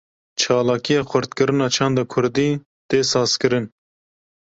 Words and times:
Çalakiya 0.41 1.01
xurtkirina 1.09 1.67
çanda 1.75 2.03
Kurdî, 2.11 2.47
tê 2.89 2.99
sazkirin 3.11 3.65